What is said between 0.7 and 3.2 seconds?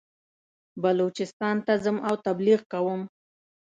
بلوچستان ته ځم او تبلیغ کوم.